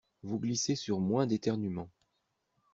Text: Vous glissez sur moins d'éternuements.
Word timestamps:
Vous 0.23 0.39
glissez 0.39 0.73
sur 0.75 0.99
moins 0.99 1.27
d'éternuements. 1.27 1.91